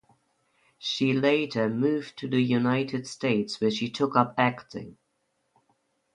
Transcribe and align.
She 0.79 1.13
later 1.13 1.69
moved 1.69 2.17
to 2.17 2.27
the 2.27 2.41
United 2.41 3.05
States 3.05 3.61
where 3.61 3.69
she 3.69 3.87
took 3.87 4.15
up 4.15 4.33
acting. 4.35 4.97